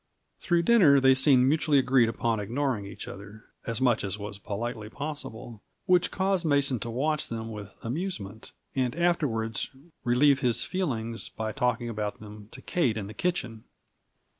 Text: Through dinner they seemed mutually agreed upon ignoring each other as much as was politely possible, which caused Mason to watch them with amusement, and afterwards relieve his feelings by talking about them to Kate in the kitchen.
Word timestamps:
Through 0.39 0.63
dinner 0.63 0.99
they 0.99 1.13
seemed 1.13 1.45
mutually 1.47 1.77
agreed 1.77 2.09
upon 2.09 2.39
ignoring 2.39 2.87
each 2.87 3.07
other 3.07 3.45
as 3.67 3.79
much 3.79 4.03
as 4.03 4.17
was 4.17 4.39
politely 4.39 4.89
possible, 4.89 5.61
which 5.85 6.09
caused 6.09 6.43
Mason 6.43 6.79
to 6.79 6.89
watch 6.89 7.27
them 7.27 7.51
with 7.51 7.75
amusement, 7.83 8.51
and 8.73 8.95
afterwards 8.95 9.69
relieve 10.03 10.39
his 10.39 10.65
feelings 10.65 11.29
by 11.29 11.51
talking 11.51 11.87
about 11.87 12.19
them 12.19 12.47
to 12.51 12.63
Kate 12.63 12.97
in 12.97 13.05
the 13.05 13.13
kitchen. 13.13 13.63